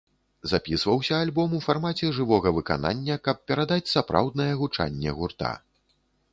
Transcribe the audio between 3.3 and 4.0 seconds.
перадаць